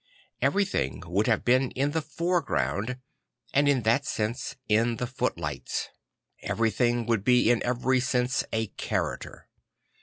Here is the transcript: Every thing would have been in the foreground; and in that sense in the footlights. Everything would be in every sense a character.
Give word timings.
Every 0.41 0.65
thing 0.65 1.03
would 1.05 1.27
have 1.27 1.45
been 1.45 1.69
in 1.73 1.91
the 1.91 2.01
foreground; 2.01 2.97
and 3.53 3.69
in 3.69 3.83
that 3.83 4.03
sense 4.03 4.55
in 4.67 4.95
the 4.95 5.05
footlights. 5.05 5.89
Everything 6.41 7.05
would 7.05 7.23
be 7.23 7.51
in 7.51 7.61
every 7.61 7.99
sense 7.99 8.43
a 8.51 8.65
character. 8.65 9.47